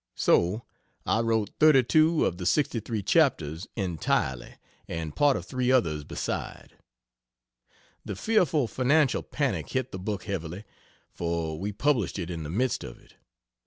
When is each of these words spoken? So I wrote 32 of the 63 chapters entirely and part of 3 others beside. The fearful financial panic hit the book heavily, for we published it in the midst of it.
So 0.15 0.63
I 1.05 1.19
wrote 1.19 1.51
32 1.59 2.25
of 2.25 2.39
the 2.39 2.47
63 2.47 3.03
chapters 3.03 3.67
entirely 3.75 4.55
and 4.87 5.15
part 5.15 5.37
of 5.37 5.45
3 5.45 5.71
others 5.71 6.03
beside. 6.03 6.73
The 8.03 8.15
fearful 8.15 8.67
financial 8.67 9.21
panic 9.21 9.69
hit 9.69 9.91
the 9.91 9.99
book 9.99 10.23
heavily, 10.23 10.63
for 11.11 11.59
we 11.59 11.71
published 11.71 12.17
it 12.17 12.31
in 12.31 12.41
the 12.41 12.49
midst 12.49 12.83
of 12.83 12.97
it. 12.97 13.13